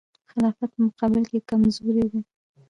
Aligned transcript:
خلافت 0.31 0.69
په 0.75 0.79
مقابل 0.87 1.23
کې 1.31 1.39
کمزوری 1.49 2.05
دی. 2.11 2.21